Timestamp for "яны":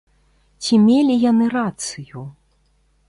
1.31-1.45